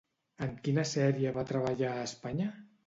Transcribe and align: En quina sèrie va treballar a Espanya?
En 0.45 0.55
quina 0.67 0.87
sèrie 0.93 1.37
va 1.39 1.47
treballar 1.53 1.95
a 1.95 2.11
Espanya? 2.11 2.55